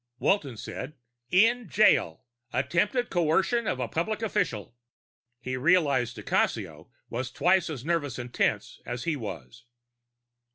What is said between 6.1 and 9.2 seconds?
di Cassio was twice as nervous and tense as he